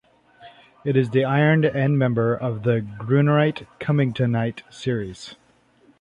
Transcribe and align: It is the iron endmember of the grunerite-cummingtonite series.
It 0.83 0.97
is 0.97 1.11
the 1.11 1.23
iron 1.25 1.61
endmember 1.61 2.35
of 2.35 2.63
the 2.63 2.79
grunerite-cummingtonite 3.01 4.63
series. 4.73 5.35